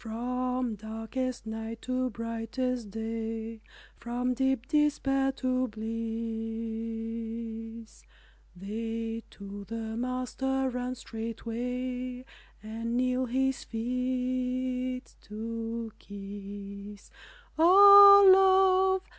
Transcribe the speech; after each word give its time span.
From 0.01 0.73
darkest 0.73 1.45
night 1.45 1.83
to 1.83 2.09
brightest 2.09 2.89
day, 2.89 3.61
From 3.95 4.33
deep 4.33 4.67
despair 4.67 5.31
to 5.33 5.67
bliss, 5.67 8.03
They 8.55 9.21
to 9.29 9.63
the 9.65 9.95
Master 9.97 10.71
run 10.73 10.95
straightway 10.95 12.25
And 12.63 12.97
kneel, 12.97 13.27
His 13.27 13.63
feet 13.63 15.13
to 15.29 15.91
kiss. 15.99 17.11
O, 17.59 18.29
Love! 18.33 19.01